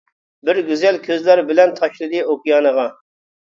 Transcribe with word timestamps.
بىر 0.47 0.59
گۈزەل 0.69 0.97
كۆزلەر 1.07 1.41
بىلەن، 1.51 1.75
تاشلىدى 1.81 2.25
ئوكيانىغا. 2.33 2.89